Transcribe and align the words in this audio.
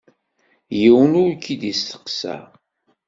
Yiwen 0.79 1.13
ur 1.23 1.31
k-id-isteqsa. 1.35 2.37